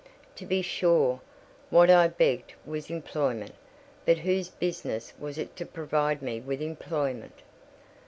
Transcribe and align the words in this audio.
To 0.37 0.47
be 0.47 0.63
sure, 0.63 1.21
what 1.69 1.91
I 1.91 2.07
begged 2.07 2.53
was 2.65 2.89
employment; 2.89 3.53
but 4.03 4.17
whose 4.17 4.49
business 4.49 5.13
was 5.19 5.37
it 5.37 5.55
to 5.57 5.65
provide 5.67 6.23
me 6.23 6.39
with 6.39 6.59
employment? 6.59 7.43